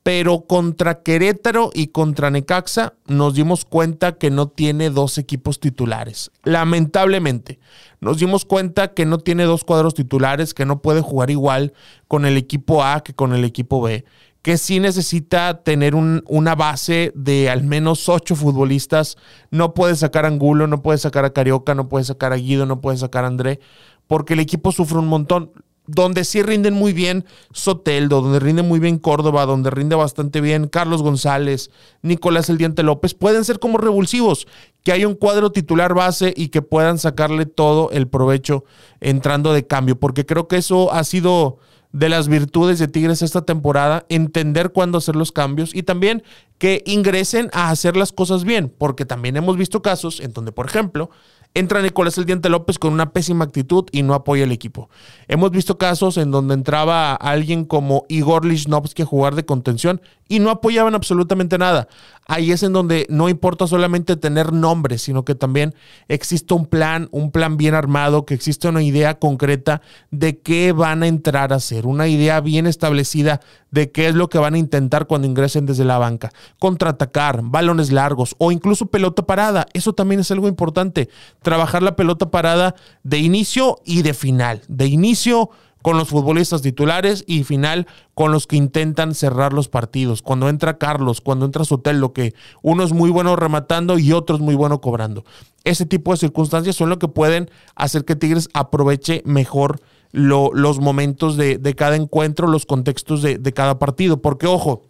pero 0.03 0.41
contra 0.41 1.01
Querétaro 1.03 1.71
y 1.73 1.87
contra 1.87 2.31
Necaxa 2.31 2.93
nos 3.07 3.33
dimos 3.35 3.65
cuenta 3.65 4.13
que 4.13 4.31
no 4.31 4.47
tiene 4.47 4.89
dos 4.89 5.17
equipos 5.17 5.59
titulares. 5.59 6.31
Lamentablemente, 6.43 7.59
nos 7.99 8.17
dimos 8.17 8.45
cuenta 8.45 8.93
que 8.93 9.05
no 9.05 9.19
tiene 9.19 9.43
dos 9.43 9.63
cuadros 9.63 9.93
titulares, 9.93 10.53
que 10.53 10.65
no 10.65 10.81
puede 10.81 11.01
jugar 11.01 11.29
igual 11.29 11.73
con 12.07 12.25
el 12.25 12.37
equipo 12.37 12.83
A 12.83 13.01
que 13.01 13.13
con 13.13 13.33
el 13.33 13.43
equipo 13.43 13.81
B, 13.81 14.05
que 14.41 14.57
sí 14.57 14.79
necesita 14.79 15.63
tener 15.63 15.95
una 15.95 16.55
base 16.55 17.11
de 17.13 17.49
al 17.49 17.63
menos 17.63 18.07
ocho 18.07 18.35
futbolistas. 18.35 19.17
No 19.51 19.73
puede 19.73 19.95
sacar 19.95 20.23
a 20.23 20.29
Angulo, 20.29 20.65
no 20.67 20.81
puede 20.81 20.97
sacar 20.97 21.25
a 21.25 21.33
Carioca, 21.33 21.75
no 21.75 21.89
puede 21.89 22.05
sacar 22.05 22.31
a 22.31 22.37
Guido, 22.37 22.65
no 22.65 22.79
puede 22.79 22.97
sacar 22.97 23.25
a 23.25 23.27
André, 23.27 23.59
porque 24.07 24.33
el 24.33 24.39
equipo 24.39 24.71
sufre 24.71 24.97
un 24.97 25.07
montón 25.07 25.51
donde 25.91 26.23
sí 26.23 26.43
rinden 26.43 26.75
muy 26.75 26.93
bien 26.93 27.25
Soteldo, 27.51 28.21
donde 28.21 28.39
rinde 28.39 28.61
muy 28.61 28.79
bien 28.79 28.99
Córdoba, 28.99 29.45
donde 29.45 29.71
rinde 29.71 29.95
bastante 29.95 30.39
bien 30.39 30.67
Carlos 30.67 31.01
González, 31.01 31.71
Nicolás 32.03 32.49
El 32.49 32.57
Diente 32.57 32.83
López, 32.83 33.15
pueden 33.15 33.43
ser 33.43 33.59
como 33.59 33.77
revulsivos, 33.77 34.47
que 34.83 34.91
haya 34.91 35.07
un 35.07 35.15
cuadro 35.15 35.51
titular 35.51 35.93
base 35.93 36.33
y 36.35 36.49
que 36.49 36.61
puedan 36.61 36.99
sacarle 36.99 37.45
todo 37.45 37.89
el 37.91 38.07
provecho 38.07 38.65
entrando 39.01 39.51
de 39.51 39.65
cambio, 39.65 39.99
porque 39.99 40.25
creo 40.25 40.47
que 40.47 40.57
eso 40.57 40.93
ha 40.93 41.03
sido 41.03 41.57
de 41.91 42.07
las 42.07 42.27
virtudes 42.27 42.77
de 42.77 42.87
Tigres 42.87 43.23
esta 43.23 43.41
temporada, 43.41 44.05
entender 44.09 44.71
cuándo 44.71 44.99
hacer 44.99 45.15
los 45.15 45.31
cambios 45.31 45.73
y 45.73 45.81
también 45.81 46.23
que 46.59 46.83
ingresen 46.85 47.49
a 47.51 47.71
hacer 47.71 47.97
las 47.97 48.11
cosas 48.11 48.43
bien, 48.43 48.71
porque 48.77 49.05
también 49.05 49.37
hemos 49.37 49.57
visto 49.57 49.81
casos 49.81 50.19
en 50.19 50.33
donde, 50.33 50.51
por 50.51 50.67
ejemplo, 50.67 51.09
entra 51.53 51.81
Nicolás 51.81 52.17
El 52.17 52.25
Diente 52.25 52.49
López 52.49 52.79
con 52.79 52.93
una 52.93 53.11
pésima 53.11 53.45
actitud 53.45 53.85
y 53.91 54.03
no 54.03 54.13
apoya 54.13 54.43
al 54.43 54.51
equipo. 54.51 54.89
Hemos 55.27 55.51
visto 55.51 55.77
casos 55.77 56.17
en 56.17 56.31
donde 56.31 56.53
entraba 56.53 57.13
alguien 57.15 57.65
como 57.65 58.05
Igor 58.07 58.45
Lichnowsky 58.45 59.03
a 59.03 59.05
jugar 59.05 59.35
de 59.35 59.45
contención 59.45 60.01
y 60.29 60.39
no 60.39 60.51
apoyaban 60.51 60.95
absolutamente 60.95 61.57
nada. 61.57 61.89
Ahí 62.27 62.51
es 62.51 62.61
en 62.61 62.71
donde 62.71 63.07
no 63.09 63.27
importa 63.27 63.65
solamente 63.65 64.15
tener 64.15 64.53
nombres, 64.53 65.01
sino 65.01 65.25
que 65.25 65.33
también 65.33 65.73
existe 66.07 66.53
un 66.53 66.67
plan, 66.67 67.09
un 67.11 67.31
plan 67.31 67.57
bien 67.57 67.73
armado, 67.73 68.25
que 68.25 68.35
existe 68.35 68.67
una 68.67 68.83
idea 68.83 69.17
concreta 69.17 69.81
de 70.11 70.39
qué 70.39 70.71
van 70.71 71.01
a 71.01 71.07
entrar 71.07 71.51
a 71.51 71.55
hacer, 71.55 71.87
una 71.87 72.07
idea 72.07 72.39
bien 72.39 72.67
establecida 72.67 73.41
de 73.71 73.91
qué 73.91 74.07
es 74.07 74.15
lo 74.15 74.29
que 74.29 74.37
van 74.37 74.53
a 74.53 74.59
intentar 74.59 75.07
cuando 75.07 75.27
ingresen 75.27 75.65
desde 75.65 75.85
la 75.85 75.97
banca. 75.97 76.31
Contraatacar, 76.59 77.41
balones 77.43 77.91
largos 77.91 78.35
o 78.37 78.51
incluso 78.51 78.85
pelota 78.85 79.23
parada. 79.23 79.65
Eso 79.73 79.93
también 79.93 80.21
es 80.21 80.29
algo 80.29 80.47
importante. 80.47 81.09
Trabajar 81.41 81.81
la 81.81 81.95
pelota 81.95 82.29
parada 82.29 82.75
de 83.01 83.17
inicio 83.17 83.79
y 83.85 84.03
de 84.03 84.13
final. 84.13 84.61
De 84.67 84.85
inicio 84.85 85.49
con 85.81 85.97
los 85.97 86.09
futbolistas 86.09 86.61
titulares 86.61 87.23
y 87.27 87.43
final 87.43 87.87
con 88.13 88.31
los 88.31 88.47
que 88.47 88.57
intentan 88.57 89.15
cerrar 89.15 89.53
los 89.53 89.69
partidos. 89.69 90.21
Cuando 90.21 90.49
entra 90.49 90.77
Carlos, 90.77 91.21
cuando 91.21 91.45
entra 91.45 91.63
Sotelo, 91.63 92.13
que 92.13 92.33
uno 92.61 92.83
es 92.83 92.91
muy 92.91 93.09
bueno 93.09 93.35
rematando 93.35 93.97
y 93.97 94.11
otro 94.11 94.35
es 94.35 94.41
muy 94.41 94.55
bueno 94.55 94.81
cobrando. 94.81 95.23
Ese 95.63 95.85
tipo 95.85 96.11
de 96.11 96.17
circunstancias 96.17 96.75
son 96.75 96.89
lo 96.89 96.99
que 96.99 97.07
pueden 97.07 97.49
hacer 97.75 98.05
que 98.05 98.15
Tigres 98.15 98.49
aproveche 98.53 99.21
mejor 99.25 99.81
los 100.11 100.79
momentos 100.79 101.37
de, 101.37 101.75
cada 101.77 101.95
encuentro, 101.95 102.47
los 102.47 102.65
contextos 102.65 103.21
de, 103.21 103.37
de 103.37 103.53
cada 103.53 103.79
partido. 103.79 104.21
Porque, 104.21 104.47
ojo, 104.47 104.83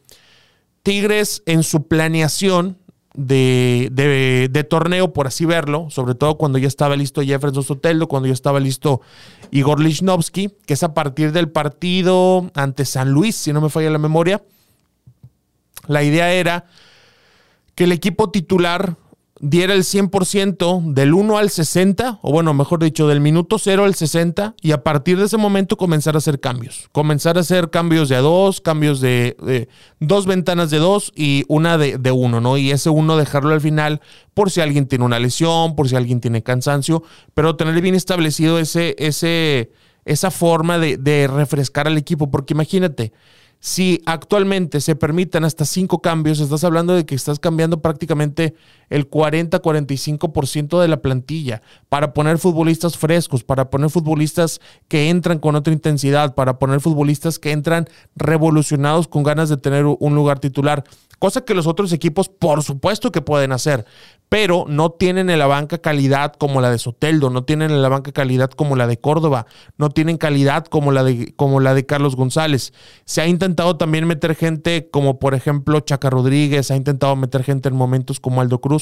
Tigres 0.84 1.44
en 1.46 1.64
su 1.64 1.88
planeación 1.88 2.78
de, 3.14 4.68
torneo, 4.70 5.14
por 5.14 5.28
así 5.28 5.46
verlo, 5.46 5.88
sobre 5.90 6.16
todo 6.16 6.38
cuando 6.38 6.58
ya 6.58 6.68
estaba 6.68 6.96
listo 6.96 7.22
Jefferson 7.22 7.64
Sotelo, 7.64 8.08
cuando 8.08 8.28
ya 8.28 8.34
estaba 8.34 8.60
listo 8.60 9.02
Igor 9.52 9.80
Lichnowsky, 9.80 10.50
que 10.66 10.74
es 10.74 10.84
a 10.84 10.94
partir 10.94 11.32
del 11.32 11.50
partido 11.50 12.50
ante 12.54 12.86
San 12.86 13.12
Luis, 13.12 13.36
si 13.36 13.54
no 13.54 13.62
me 13.62 13.70
falla 13.70 13.90
la 13.90 13.98
memoria. 13.98 14.44
La 15.88 16.04
idea 16.04 16.32
era 16.34 16.66
que 17.76 17.86
el 17.86 17.92
equipo 17.92 18.30
titular 18.30 18.96
diera 19.40 19.74
el 19.74 19.84
100% 19.84 20.94
del 20.94 21.14
1 21.14 21.38
al 21.38 21.50
60, 21.50 22.20
o 22.22 22.32
bueno, 22.32 22.54
mejor 22.54 22.84
dicho, 22.84 23.08
del 23.08 23.22
minuto 23.22 23.58
0 23.58 23.86
al 23.86 23.96
60, 23.96 24.56
y 24.62 24.72
a 24.72 24.84
partir 24.84 25.18
de 25.18 25.26
ese 25.26 25.38
momento 25.38 25.78
comenzar 25.78 26.16
a 26.16 26.18
hacer 26.18 26.40
cambios. 26.40 26.90
Comenzar 26.92 27.38
a 27.38 27.42
hacer 27.42 27.70
cambios 27.70 28.10
de 28.10 28.16
a 28.16 28.22
dos, 28.22 28.62
cambios 28.62 29.00
de, 29.02 29.68
dos 30.00 30.26
ventanas 30.26 30.70
de 30.70 30.78
dos 30.78 31.12
y 31.16 31.46
una 31.48 31.78
de, 31.78 32.12
uno, 32.12 32.42
¿no? 32.42 32.58
Y 32.58 32.72
ese 32.72 32.90
uno 32.90 33.18
dejarlo 33.18 33.54
al 33.54 33.62
final 33.62 34.02
por 34.34 34.52
si 34.52 34.62
alguien 34.62 34.88
tiene 34.88 35.06
una 35.06 35.20
lesión, 35.20 35.76
por 35.76 35.88
si 35.88 35.96
alguien 35.96 36.20
tiene 36.22 36.44
cansancio, 36.44 37.04
pero 37.34 37.56
tener 37.56 37.80
bien 37.82 37.96
establecido 37.96 38.60
ese, 38.60 38.96
ese, 39.00 39.72
esa 40.06 40.32
forma 40.32 40.78
de, 40.80 40.98
de 40.98 41.28
refrescar 41.28 41.88
al 41.88 41.98
equipo, 41.98 42.30
porque 42.30 42.54
imagínate, 42.54 43.14
si 43.60 44.02
actualmente 44.06 44.80
se 44.80 44.96
permiten 44.96 45.44
hasta 45.44 45.66
cinco 45.66 46.02
cambios, 46.02 46.40
estás 46.40 46.64
hablando 46.64 46.96
de 46.96 47.06
que 47.06 47.16
estás 47.16 47.40
cambiando 47.40 47.82
prácticamente 47.82 48.56
el 48.90 49.10
40-45% 49.10 50.82
de 50.82 50.88
la 50.88 51.02
plantilla 51.02 51.62
para 51.90 52.14
poner 52.14 52.38
futbolistas 52.38 52.98
frescos, 52.98 53.44
para 53.44 53.70
poner 53.70 53.90
futbolistas 53.90 54.60
que 54.88 55.10
entran 55.10 55.40
con 55.40 55.56
otra 55.56 55.74
intensidad, 55.74 56.36
para 56.36 56.60
poner 56.60 56.82
futbolistas 56.82 57.40
que 57.40 57.52
entran 57.52 57.88
revolucionados 58.16 59.08
con 59.08 59.24
ganas 59.24 59.50
de 59.50 59.58
tener 59.58 59.86
un 59.86 60.16
lugar 60.16 60.40
titular 60.40 60.84
cosa 61.20 61.42
que 61.42 61.54
los 61.54 61.68
otros 61.68 61.94
equipos 61.94 62.30
por 62.30 62.64
supuesto 62.64 63.12
que 63.12 63.22
pueden 63.22 63.52
hacer, 63.52 63.86
pero 64.30 64.66
no 64.68 64.92
tienen 64.92 65.30
en 65.30 65.40
la 65.40 65.48
banca 65.48 65.80
calidad 65.80 66.34
como 66.34 66.62
la 66.62 66.72
de 66.72 66.78
Soteldo, 66.78 67.30
no 67.30 67.44
tienen 67.44 67.72
en 67.72 67.82
la 67.82 67.90
banca 67.90 68.12
calidad 68.12 68.50
como 68.52 68.76
la 68.76 68.88
de 68.88 68.98
Córdoba, 68.98 69.46
no 69.78 69.90
tienen 69.90 70.18
calidad 70.18 70.66
como 70.66 70.92
la 70.92 71.04
de, 71.04 71.34
como 71.36 71.60
la 71.60 71.74
de 71.74 71.86
Carlos 71.86 72.16
González. 72.16 72.74
Se 73.06 73.22
ha 73.22 73.28
intentado 73.28 73.76
también 73.76 74.08
meter 74.08 74.36
gente 74.36 74.90
como 74.90 75.20
por 75.20 75.34
ejemplo 75.34 75.80
Chaca 75.82 76.10
Rodríguez, 76.10 76.72
ha 76.72 76.76
intentado 76.76 77.16
meter 77.16 77.44
gente 77.44 77.70
en 77.70 77.76
momentos 77.76 78.20
como 78.20 78.40
Aldo 78.40 78.62
Cruz, 78.62 78.79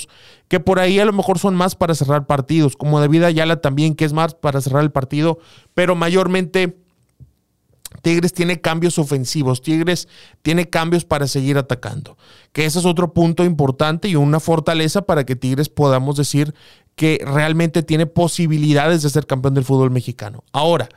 que 0.48 0.60
por 0.60 0.80
ahí 0.80 1.00
a 1.00 1.06
lo 1.06 1.13
mejor 1.13 1.39
son 1.39 1.56
más 1.56 1.75
para 1.75 1.96
cerrar 1.96 2.27
partidos, 2.27 2.75
como 2.75 3.00
David 3.00 3.24
Ayala 3.24 3.62
también, 3.62 3.96
que 3.96 4.06
es 4.06 4.13
más 4.13 4.36
para 4.36 4.62
cerrar 4.62 4.84
el 4.84 4.92
partido, 4.92 5.39
pero 5.74 5.96
mayormente 5.96 6.77
Tigres 8.01 8.34
tiene 8.34 8.62
cambios 8.62 9.00
ofensivos, 9.00 9.62
Tigres 9.62 10.08
tiene 10.42 10.70
cambios 10.70 11.06
para 11.06 11.27
seguir 11.27 11.58
atacando, 11.58 12.18
que 12.51 12.66
ese 12.66 12.80
es 12.80 12.86
otro 12.86 13.13
punto 13.13 13.44
importante 13.44 14.08
y 14.08 14.16
una 14.16 14.39
fortaleza 14.39 15.01
para 15.01 15.25
que 15.25 15.36
Tigres 15.36 15.70
podamos 15.70 16.18
decir 16.18 16.54
que 16.96 17.24
realmente 17.25 17.84
tiene 17.84 18.06
posibilidades 18.06 19.04
de 19.04 19.10
ser 19.10 19.25
campeón 19.25 19.54
del 19.54 19.63
fútbol 19.63 19.92
mexicano. 19.92 20.44
Ahora, 20.51 20.89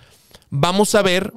vamos 0.49 0.95
a 0.95 1.03
ver 1.03 1.33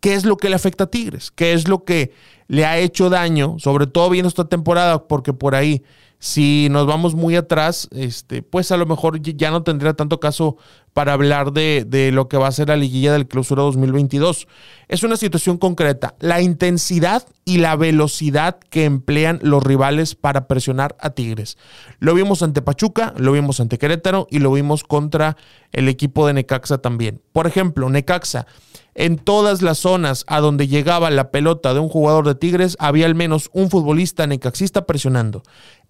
qué 0.00 0.14
es 0.14 0.24
lo 0.24 0.36
que 0.36 0.48
le 0.48 0.56
afecta 0.56 0.84
a 0.84 0.90
Tigres, 0.90 1.30
qué 1.30 1.52
es 1.52 1.68
lo 1.68 1.84
que 1.84 2.12
le 2.48 2.64
ha 2.64 2.78
hecho 2.78 3.10
daño, 3.10 3.56
sobre 3.58 3.86
todo 3.86 4.10
viendo 4.10 4.28
esta 4.28 4.46
temporada, 4.46 5.06
porque 5.06 5.32
por 5.32 5.54
ahí 5.54 5.84
si 6.18 6.68
nos 6.70 6.86
vamos 6.86 7.14
muy 7.14 7.36
atrás, 7.36 7.88
este, 7.92 8.42
pues 8.42 8.72
a 8.72 8.76
lo 8.76 8.86
mejor 8.86 9.20
ya 9.22 9.50
no 9.50 9.62
tendría 9.62 9.94
tanto 9.94 10.18
caso 10.18 10.56
para 10.92 11.12
hablar 11.12 11.52
de, 11.52 11.84
de, 11.86 12.10
lo 12.10 12.26
que 12.26 12.36
va 12.36 12.48
a 12.48 12.52
ser 12.52 12.68
la 12.68 12.76
liguilla 12.76 13.12
del 13.12 13.28
clausura 13.28 13.62
2022. 13.62 14.48
Es 14.88 15.04
una 15.04 15.16
situación 15.16 15.58
concreta. 15.58 16.16
La 16.18 16.40
intensidad 16.40 17.24
y 17.44 17.58
la 17.58 17.76
velocidad 17.76 18.58
que 18.68 18.84
emplean 18.84 19.38
los 19.42 19.62
rivales 19.62 20.16
para 20.16 20.48
presionar 20.48 20.96
a 20.98 21.10
Tigres. 21.10 21.56
Lo 22.00 22.14
vimos 22.14 22.42
ante 22.42 22.62
Pachuca, 22.62 23.14
lo 23.16 23.32
vimos 23.32 23.60
ante 23.60 23.78
Querétaro 23.78 24.26
y 24.28 24.40
lo 24.40 24.50
vimos 24.52 24.82
contra 24.82 25.36
el 25.72 25.88
equipo 25.88 26.26
de 26.26 26.32
Necaxa 26.32 26.78
también. 26.78 27.22
Por 27.32 27.46
ejemplo, 27.46 27.88
Necaxa. 27.90 28.46
En 28.94 29.16
todas 29.16 29.62
las 29.62 29.78
zonas 29.78 30.24
a 30.26 30.40
donde 30.40 30.66
llegaba 30.66 31.08
la 31.10 31.30
pelota 31.30 31.72
de 31.72 31.78
un 31.78 31.88
jugador 31.88 32.26
de 32.26 32.34
Tigres, 32.34 32.76
había 32.80 33.06
al 33.06 33.14
menos 33.14 33.48
un 33.52 33.70
futbolista 33.70 34.26
necaxista 34.26 34.86
presionando. 34.86 35.44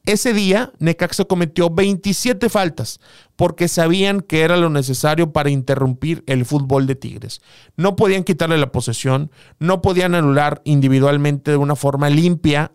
Ese 0.06 0.32
día, 0.32 0.72
Necaxa 0.78 1.26
cometió 1.26 1.68
27 1.68 2.48
faltas 2.48 2.98
porque 3.36 3.68
sabían 3.68 4.20
que 4.20 4.40
era 4.40 4.56
lo 4.56 4.70
necesario 4.70 5.32
para 5.32 5.50
interrumpir 5.50 6.24
el 6.26 6.46
fútbol 6.46 6.86
de 6.86 6.94
Tigres. 6.94 7.42
No 7.76 7.94
podían 7.94 8.24
quitarle 8.24 8.56
la 8.56 8.72
posesión, 8.72 9.30
no 9.58 9.82
podían 9.82 10.14
anular 10.14 10.62
individualmente 10.64 11.50
de 11.50 11.56
una 11.58 11.76
forma 11.76 12.08
limpia 12.08 12.72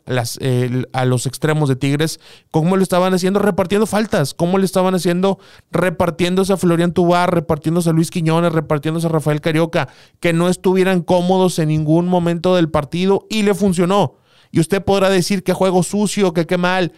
a 0.94 1.06
los 1.06 1.26
extremos 1.26 1.70
de 1.70 1.76
Tigres, 1.76 2.20
como 2.52 2.78
lo 2.78 2.84
estaban 2.84 3.16
haciendo 3.16 3.40
repartiendo 3.40 3.88
faltas, 3.88 4.36
como 4.36 4.60
lo 4.60 4.64
estaban 4.64 4.94
haciendo 4.94 5.40
repartiéndose 5.72 6.54
a 6.54 6.58
Florian 6.58 6.94
Tubar, 6.94 7.34
repartiéndose 7.34 7.90
a 7.90 7.94
Luis 7.94 8.12
Quiñones, 8.12 8.54
repartiéndose 8.54 9.08
a 9.08 9.10
Rafael 9.10 9.42
Carioca, 9.42 9.90
que 10.20 10.34
no 10.34 10.50
estuvieran 10.50 11.02
cómodos 11.02 11.58
en 11.58 11.70
ningún 11.70 12.08
momento 12.08 12.56
del 12.56 12.70
partido 12.70 13.26
y 13.28 13.42
le 13.42 13.56
funcionó. 13.56 14.18
Y 14.52 14.60
usted 14.60 14.84
podrá 14.84 15.10
decir 15.10 15.44
que 15.44 15.52
juego 15.52 15.82
sucio, 15.82 16.32
que 16.32 16.46
qué 16.46 16.58
mal 16.58 16.94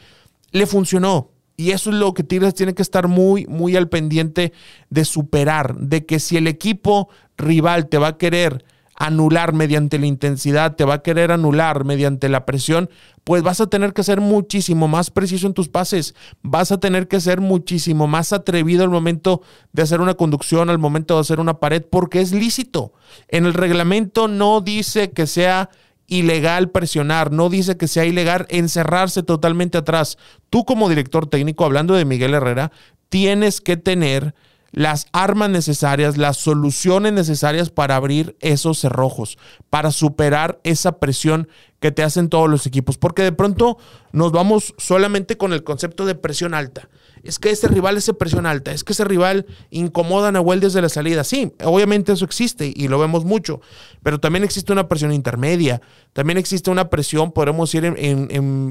le 0.52 0.66
funcionó. 0.66 1.32
Y 1.58 1.72
eso 1.72 1.90
es 1.90 1.96
lo 1.96 2.14
que 2.14 2.24
Tigres 2.24 2.54
tiene 2.54 2.74
que 2.74 2.82
estar 2.82 3.08
muy, 3.08 3.46
muy 3.46 3.76
al 3.76 3.88
pendiente 3.88 4.52
de 4.90 5.06
superar, 5.06 5.76
de 5.78 6.06
que 6.06 6.20
si 6.20 6.36
el 6.38 6.48
equipo 6.48 7.10
rival 7.38 7.88
te 7.88 7.98
va 7.98 8.10
a 8.10 8.18
querer 8.18 8.66
anular 8.98 9.54
mediante 9.54 10.00
la 10.00 10.06
intensidad, 10.06 10.76
te 10.76 10.86
va 10.86 10.96
a 10.96 11.02
querer 11.02 11.32
anular 11.32 11.84
mediante 11.84 12.30
la 12.30 12.46
presión, 12.46 12.90
pues 13.26 13.44
vas 13.44 13.60
a 13.60 13.68
tener 13.68 13.94
que 13.94 14.04
ser 14.04 14.22
muchísimo 14.22 14.88
más 14.88 15.12
preciso 15.12 15.48
en 15.48 15.54
tus 15.54 15.68
pases, 15.68 16.16
vas 16.42 16.72
a 16.72 16.80
tener 16.80 17.08
que 17.08 17.20
ser 17.20 17.42
muchísimo 17.42 18.08
más 18.08 18.32
atrevido 18.32 18.84
al 18.84 18.90
momento 18.90 19.42
de 19.74 19.82
hacer 19.82 20.00
una 20.00 20.14
conducción, 20.14 20.70
al 20.70 20.80
momento 20.80 21.16
de 21.16 21.22
hacer 21.22 21.40
una 21.40 21.60
pared, 21.60 21.84
porque 21.90 22.22
es 22.22 22.32
lícito. 22.32 22.94
En 23.28 23.46
el 23.46 23.54
reglamento 23.54 24.28
no 24.28 24.62
dice 24.62 25.12
que 25.12 25.28
sea 25.28 25.70
ilegal 26.08 26.70
presionar, 26.70 27.32
no 27.32 27.50
dice 27.50 27.78
que 27.78 27.88
sea 27.88 28.06
ilegal 28.06 28.46
encerrarse 28.50 29.24
totalmente 29.24 29.78
atrás. 29.78 30.18
Tú 30.50 30.66
como 30.66 30.90
director 30.90 31.28
técnico, 31.28 31.66
hablando 31.66 31.94
de 31.96 32.06
Miguel 32.06 32.34
Herrera, 32.34 32.72
tienes 33.10 33.62
que 33.62 33.78
tener 33.78 34.36
las 34.72 35.08
armas 35.14 35.50
necesarias, 35.50 36.18
las 36.18 36.36
soluciones 36.36 37.14
necesarias 37.14 37.70
para 37.70 37.96
abrir 37.96 38.36
esos 38.42 38.78
cerrojos, 38.78 39.38
para 39.70 39.92
superar 39.92 40.60
esa 40.64 41.00
presión 41.00 41.48
que 41.80 41.92
te 41.92 42.04
hacen 42.04 42.28
todos 42.28 42.50
los 42.50 42.68
equipos, 42.68 42.98
porque 42.98 43.24
de 43.24 43.32
pronto 43.32 43.78
nos 44.12 44.34
vamos 44.34 44.76
solamente 44.78 45.38
con 45.38 45.54
el 45.54 45.64
concepto 45.64 46.06
de 46.06 46.16
presión 46.16 46.54
alta 46.54 46.90
es 47.26 47.40
que 47.40 47.50
ese 47.50 47.68
rival 47.68 47.98
es 47.98 48.12
presión 48.18 48.46
alta, 48.46 48.72
es 48.72 48.84
que 48.84 48.94
ese 48.94 49.04
rival 49.04 49.46
incomoda 49.72 50.30
a 50.30 50.32
Nahuel 50.32 50.60
desde 50.60 50.82
la 50.82 50.90
salida. 50.90 51.24
Sí, 51.24 51.52
obviamente 51.64 52.14
eso 52.14 52.24
existe 52.24 52.72
y 52.74 52.88
lo 52.88 53.00
vemos 53.00 53.26
mucho, 53.26 53.62
pero 54.04 54.20
también 54.20 54.44
existe 54.44 54.72
una 54.72 54.88
presión 54.88 55.12
intermedia, 55.12 55.82
también 56.14 56.38
existe 56.38 56.70
una 56.70 56.90
presión, 56.90 57.32
podemos 57.32 57.74
ir 57.74 57.86
en, 57.86 57.96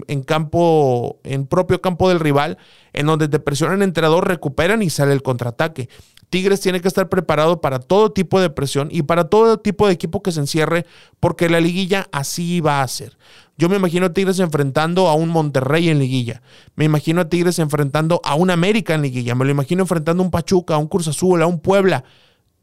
en, 0.06 0.23
campo, 0.23 1.18
en 1.25 1.46
propio 1.46 1.80
campo 1.80 2.08
del 2.08 2.20
rival, 2.20 2.56
en 2.92 3.06
donde 3.06 3.28
te 3.28 3.40
presionan 3.40 3.82
entre 3.82 4.04
recuperan 4.20 4.82
y 4.82 4.90
sale 4.90 5.12
el 5.12 5.23
contraataque. 5.23 5.88
Tigres 6.35 6.61
tiene 6.61 6.81
que 6.81 6.88
estar 6.88 7.09
preparado 7.09 7.61
para 7.61 7.79
todo 7.79 8.11
tipo 8.11 8.41
de 8.41 8.50
presión 8.50 8.88
y 8.91 9.03
para 9.03 9.29
todo 9.29 9.61
tipo 9.61 9.87
de 9.87 9.93
equipo 9.93 10.21
que 10.21 10.33
se 10.33 10.41
encierre, 10.41 10.85
porque 11.21 11.49
la 11.49 11.61
liguilla 11.61 12.09
así 12.11 12.61
va 12.61 12.83
a 12.83 12.88
ser. 12.88 13.17
Yo 13.57 13.69
me 13.69 13.76
imagino 13.76 14.07
a 14.07 14.12
Tigres 14.12 14.41
enfrentando 14.41 15.07
a 15.07 15.14
un 15.14 15.29
Monterrey 15.29 15.91
en 15.91 16.00
liguilla. 16.00 16.43
Me 16.75 16.87
imagino 16.87 17.21
a 17.21 17.29
Tigres 17.29 17.61
enfrentando 17.61 18.21
a 18.25 18.35
un 18.35 18.50
América 18.50 18.95
en 18.95 19.03
liguilla. 19.03 19.37
Me 19.37 19.45
lo 19.45 19.53
imagino 19.53 19.83
enfrentando 19.83 20.25
a 20.25 20.26
un 20.26 20.33
Pachuca, 20.33 20.75
a 20.75 20.79
un 20.79 20.88
Cruz 20.88 21.07
Azul, 21.07 21.41
a 21.41 21.47
un 21.47 21.61
Puebla. 21.61 22.03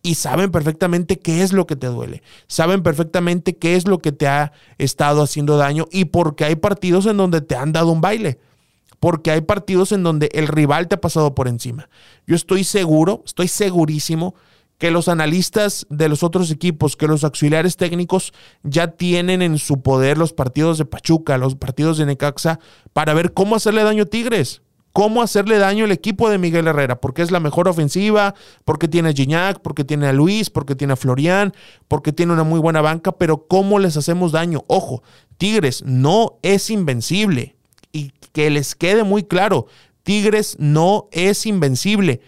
Y 0.04 0.16
saben 0.16 0.52
perfectamente 0.52 1.18
qué 1.18 1.42
es 1.42 1.54
lo 1.54 1.66
que 1.66 1.78
te 1.78 1.88
duele. 1.88 2.24
Saben 2.48 2.84
perfectamente 2.84 3.56
qué 3.56 3.78
es 3.78 3.88
lo 3.88 4.00
que 4.00 4.12
te 4.12 4.28
ha 4.28 4.52
estado 4.80 5.22
haciendo 5.22 5.56
daño 5.56 5.86
y 5.94 6.04
porque 6.04 6.44
hay 6.44 6.58
partidos 6.58 7.06
en 7.06 7.16
donde 7.16 7.40
te 7.40 7.56
han 7.56 7.72
dado 7.72 7.94
un 7.94 8.02
baile. 8.02 8.38
Porque 9.02 9.32
hay 9.32 9.42
partidos 9.42 9.92
en 9.92 10.04
donde 10.04 10.30
el 10.32 10.48
rival 10.48 10.88
te 10.88 10.96
ha 10.96 11.02
pasado 11.02 11.36
por 11.36 11.50
encima. 11.50 11.90
Yo 12.26 12.36
estoy 12.36 12.64
seguro, 12.64 13.24
estoy 13.26 13.50
segurísimo 13.50 14.36
que 14.78 14.92
los 14.92 15.10
analistas 15.10 15.86
de 15.90 16.08
los 16.08 16.24
otros 16.24 16.50
equipos, 16.50 16.96
que 16.96 17.08
los 17.08 17.24
auxiliares 17.24 17.78
técnicos 17.78 18.32
ya 18.64 18.88
tienen 18.92 19.42
en 19.42 19.58
su 19.58 19.82
poder 19.82 20.18
los 20.18 20.34
partidos 20.34 20.78
de 20.78 20.86
Pachuca, 20.86 21.38
los 21.38 21.56
partidos 21.56 21.98
de 21.98 22.06
Necaxa, 22.06 22.60
para 22.94 23.14
ver 23.14 23.34
cómo 23.34 23.56
hacerle 23.56 23.84
daño 23.84 24.04
a 24.04 24.06
Tigres, 24.06 24.62
cómo 24.94 25.24
hacerle 25.24 25.58
daño 25.58 25.86
al 25.86 25.92
equipo 25.92 26.30
de 26.30 26.38
Miguel 26.38 26.68
Herrera, 26.68 27.02
porque 27.02 27.24
es 27.24 27.32
la 27.32 27.40
mejor 27.40 27.68
ofensiva, 27.68 28.36
porque 28.66 28.88
tiene 28.88 29.10
a 29.10 29.14
Gignac, 29.14 29.62
porque 29.62 29.84
tiene 29.84 30.08
a 30.08 30.14
Luis, 30.14 30.50
porque 30.52 30.76
tiene 30.76 30.94
a 30.94 30.96
Florian, 30.96 31.54
porque 31.88 32.14
tiene 32.14 32.34
una 32.34 32.44
muy 32.44 32.60
buena 32.60 32.82
banca, 32.82 33.12
pero 33.12 33.48
cómo 33.48 33.80
les 33.80 33.98
hacemos 33.98 34.32
daño. 34.32 34.64
Ojo, 34.68 35.02
Tigres 35.38 35.84
no 35.86 36.40
es 36.44 36.70
invencible 36.70 37.56
y 37.92 38.12
que 38.34 38.50
les 38.50 38.76
quede 38.76 39.04
muy 39.04 39.24
claro, 39.24 39.68
Tigres 40.04 40.56
no 40.60 41.08
es 41.12 41.46
invencible, 41.46 42.22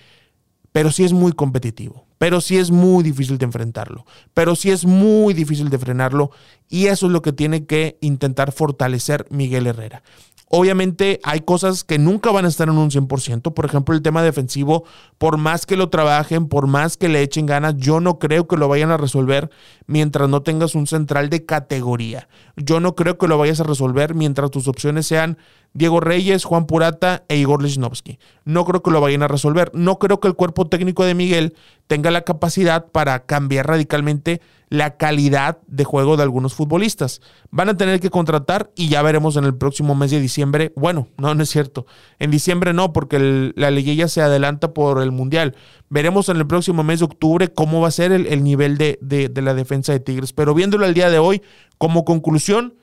pero 0.71 0.91
sí 0.91 1.03
es 1.03 1.13
muy 1.13 1.33
competitivo 1.33 2.05
pero 2.23 2.39
sí 2.39 2.57
es 2.57 2.71
muy 2.71 3.03
difícil 3.03 3.37
de 3.37 3.43
enfrentarlo, 3.43 4.05
pero 4.33 4.55
sí 4.55 4.71
es 4.71 4.85
muy 4.85 5.33
difícil 5.33 5.67
de 5.69 5.77
frenarlo 5.77 6.31
y 6.69 6.85
eso 6.85 7.07
es 7.07 7.11
lo 7.11 7.21
que 7.21 7.33
tiene 7.33 7.65
que 7.65 7.97
intentar 7.99 8.53
fortalecer 8.53 9.25
Miguel 9.29 9.67
Herrera. 9.67 10.03
Obviamente 10.47 11.19
hay 11.23 11.41
cosas 11.41 11.83
que 11.83 11.99
nunca 11.99 12.31
van 12.31 12.45
a 12.45 12.47
estar 12.47 12.69
en 12.69 12.77
un 12.77 12.91
100%. 12.91 13.53
Por 13.53 13.65
ejemplo, 13.65 13.93
el 13.93 14.01
tema 14.01 14.23
defensivo, 14.23 14.85
por 15.17 15.37
más 15.37 15.65
que 15.65 15.75
lo 15.75 15.89
trabajen, 15.89 16.47
por 16.47 16.67
más 16.67 16.95
que 16.95 17.09
le 17.09 17.23
echen 17.23 17.45
ganas, 17.45 17.75
yo 17.75 17.99
no 17.99 18.19
creo 18.19 18.47
que 18.47 18.55
lo 18.55 18.69
vayan 18.69 18.91
a 18.91 18.97
resolver 18.97 19.49
mientras 19.85 20.29
no 20.29 20.43
tengas 20.43 20.75
un 20.75 20.87
central 20.87 21.29
de 21.29 21.45
categoría. 21.45 22.29
Yo 22.55 22.79
no 22.79 22.95
creo 22.95 23.17
que 23.17 23.27
lo 23.27 23.37
vayas 23.37 23.59
a 23.59 23.63
resolver 23.65 24.15
mientras 24.15 24.49
tus 24.49 24.69
opciones 24.69 25.07
sean 25.07 25.37
Diego 25.73 25.99
Reyes, 25.99 26.45
Juan 26.45 26.67
Purata 26.67 27.23
e 27.27 27.37
Igor 27.37 27.63
Lichnowsky. 27.63 28.19
No 28.45 28.63
creo 28.63 28.83
que 28.83 28.91
lo 28.91 29.01
vayan 29.01 29.23
a 29.23 29.27
resolver. 29.27 29.71
No 29.73 29.97
creo 29.97 30.19
que 30.19 30.27
el 30.27 30.35
cuerpo 30.35 30.67
técnico 30.67 31.03
de 31.03 31.15
Miguel 31.15 31.55
tenga 31.87 32.11
la 32.11 32.21
capacidad 32.21 32.91
para 32.91 33.25
cambiar 33.25 33.67
radicalmente 33.67 34.39
la 34.69 34.97
calidad 34.97 35.59
de 35.67 35.83
juego 35.83 36.15
de 36.15 36.23
algunos 36.23 36.53
futbolistas. 36.53 37.21
Van 37.49 37.69
a 37.69 37.77
tener 37.77 37.99
que 37.99 38.11
contratar 38.11 38.71
y 38.75 38.89
ya 38.89 39.01
veremos 39.01 39.35
en 39.35 39.45
el 39.45 39.55
próximo 39.55 39.95
mes 39.95 40.11
de 40.11 40.19
diciembre. 40.19 40.73
Bueno, 40.75 41.07
no, 41.17 41.33
no 41.33 41.43
es 41.43 41.49
cierto. 41.49 41.87
En 42.19 42.29
diciembre 42.29 42.73
no, 42.73 42.93
porque 42.93 43.53
la 43.55 43.71
liguilla 43.71 44.07
se 44.07 44.21
adelanta 44.21 44.73
por 44.73 45.01
el 45.01 45.11
Mundial. 45.11 45.55
Veremos 45.89 46.29
en 46.29 46.37
el 46.37 46.45
próximo 46.45 46.83
mes 46.83 46.99
de 46.99 47.05
octubre 47.05 47.51
cómo 47.51 47.81
va 47.81 47.87
a 47.87 47.91
ser 47.91 48.11
el, 48.11 48.43
nivel 48.43 48.77
de, 48.77 48.99
de 49.01 49.41
la 49.41 49.53
defensa 49.55 49.91
de 49.91 49.99
Tigres. 49.99 50.33
Pero 50.33 50.53
viéndolo 50.53 50.85
al 50.85 50.93
día 50.93 51.09
de 51.09 51.19
hoy, 51.19 51.41
como 51.77 52.05
conclusión, 52.05 52.75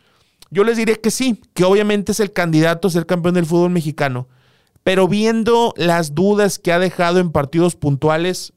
yo 0.51 0.65
les 0.65 0.77
diré 0.77 1.01
que 1.01 1.11
sí, 1.11 1.41
que 1.55 1.65
obviamente 1.65 2.13
es 2.13 2.21
el 2.21 2.33
candidato 2.33 2.89
a 2.89 2.91
ser 2.91 3.07
campeón 3.07 3.35
del 3.35 3.47
fútbol 3.47 3.71
mexicano. 3.71 4.29
Pero 4.83 5.09
viendo 5.09 5.75
las 5.77 6.15
dudas 6.15 6.59
que 6.59 6.73
ha 6.73 6.79
dejado 6.79 7.21
en 7.21 7.31
partidos 7.31 7.77
puntuales, 7.77 8.53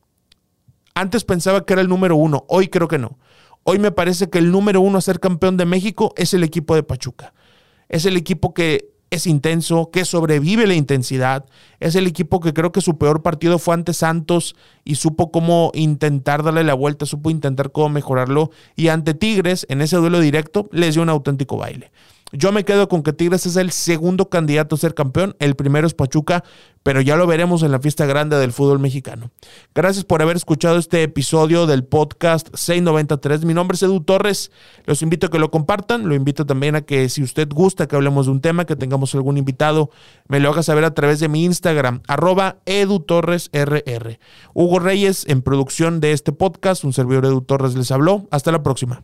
antes 0.95 1.23
pensaba 1.23 1.65
que 1.65 1.73
era 1.73 1.81
el 1.81 1.89
número 1.89 2.15
uno, 2.15 2.45
hoy 2.47 2.67
creo 2.67 2.87
que 2.87 2.97
no. 2.97 3.19
Hoy 3.63 3.79
me 3.79 3.91
parece 3.91 4.29
que 4.29 4.39
el 4.39 4.51
número 4.51 4.81
uno 4.81 4.97
a 4.97 5.01
ser 5.01 5.19
campeón 5.19 5.57
de 5.57 5.65
México 5.65 6.13
es 6.17 6.33
el 6.33 6.43
equipo 6.43 6.75
de 6.75 6.83
Pachuca. 6.83 7.33
Es 7.89 8.05
el 8.05 8.17
equipo 8.17 8.53
que 8.53 8.92
es 9.13 9.27
intenso, 9.27 9.89
que 9.91 10.05
sobrevive 10.05 10.67
la 10.67 10.73
intensidad. 10.75 11.45
Es 11.79 11.95
el 11.95 12.07
equipo 12.07 12.39
que 12.39 12.53
creo 12.53 12.71
que 12.71 12.81
su 12.81 12.97
peor 12.97 13.21
partido 13.21 13.59
fue 13.59 13.73
ante 13.73 13.93
Santos 13.93 14.55
y 14.83 14.95
supo 14.95 15.31
cómo 15.31 15.71
intentar 15.73 16.43
darle 16.43 16.63
la 16.63 16.73
vuelta, 16.73 17.05
supo 17.05 17.29
intentar 17.29 17.71
cómo 17.71 17.89
mejorarlo. 17.89 18.51
Y 18.75 18.87
ante 18.87 19.13
Tigres, 19.13 19.65
en 19.69 19.81
ese 19.81 19.97
duelo 19.97 20.19
directo, 20.19 20.69
les 20.71 20.93
dio 20.93 21.03
un 21.03 21.09
auténtico 21.09 21.57
baile. 21.57 21.91
Yo 22.35 22.51
me 22.51 22.65
quedo 22.65 22.89
con 22.89 23.03
que 23.03 23.13
Tigres 23.13 23.45
es 23.45 23.57
el 23.57 23.71
segundo 23.71 24.27
candidato 24.27 24.73
a 24.73 24.79
ser 24.79 24.95
campeón. 24.95 25.35
El 25.37 25.55
primero 25.55 25.85
es 25.85 25.93
Pachuca, 25.93 26.43
pero 26.81 26.99
ya 26.99 27.15
lo 27.15 27.27
veremos 27.27 27.61
en 27.61 27.71
la 27.71 27.79
fiesta 27.79 28.07
grande 28.07 28.37
del 28.37 28.51
fútbol 28.51 28.79
mexicano. 28.79 29.29
Gracias 29.75 30.03
por 30.03 30.23
haber 30.23 30.35
escuchado 30.35 30.79
este 30.79 31.03
episodio 31.03 31.67
del 31.67 31.83
podcast 31.83 32.47
693. 32.55 33.45
Mi 33.45 33.53
nombre 33.53 33.75
es 33.75 33.83
Edu 33.83 33.99
Torres. 33.99 34.51
Los 34.85 35.03
invito 35.03 35.27
a 35.27 35.29
que 35.29 35.37
lo 35.37 35.51
compartan. 35.51 36.09
Lo 36.09 36.15
invito 36.15 36.43
también 36.47 36.75
a 36.75 36.81
que 36.81 37.07
si 37.07 37.21
usted 37.21 37.47
gusta 37.53 37.87
que 37.87 37.95
hablemos 37.95 38.25
de 38.25 38.31
un 38.31 38.41
tema, 38.41 38.65
que 38.65 38.75
tengamos 38.75 39.13
algún 39.13 39.37
invitado, 39.37 39.91
me 40.27 40.39
lo 40.39 40.49
haga 40.49 40.63
saber 40.63 40.85
a 40.85 40.95
través 40.95 41.19
de 41.19 41.29
mi 41.29 41.43
Instagram, 41.45 42.01
arroba 42.07 42.57
edutorresrr. 42.65 44.17
Hugo 44.55 44.79
Reyes 44.79 45.25
en 45.27 45.43
producción 45.43 45.99
de 45.99 46.13
este 46.13 46.31
podcast. 46.31 46.83
Un 46.83 46.93
servidor 46.93 47.25
Edu 47.25 47.41
Torres 47.41 47.75
les 47.75 47.91
habló. 47.91 48.27
Hasta 48.31 48.51
la 48.51 48.63
próxima. 48.63 49.03